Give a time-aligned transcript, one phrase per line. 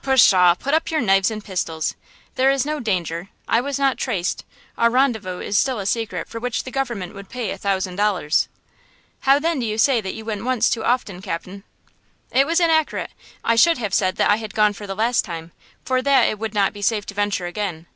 [0.00, 0.54] "Pshaw!
[0.54, 1.96] put up your knives and pistols!
[2.36, 3.30] There is no danger.
[3.48, 7.50] I was not traced–our rendezvous is still a secret for which the government would pay
[7.50, 8.46] a thousand dollars!"
[9.22, 11.64] "How, then, do you say that you went once too often, cap'n?"
[12.30, 13.10] "It was inaccurate!
[13.42, 15.50] I should have said that I had gone for the last time,
[15.84, 17.86] for that it would not be safe to venture again.